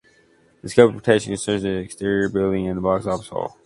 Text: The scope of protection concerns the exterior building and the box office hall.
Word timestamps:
The 0.63 0.69
scope 0.69 0.95
of 0.95 0.95
protection 0.97 1.29
concerns 1.33 1.61
the 1.61 1.75
exterior 1.77 2.27
building 2.27 2.67
and 2.67 2.75
the 2.77 2.81
box 2.81 3.05
office 3.05 3.27
hall. 3.29 3.59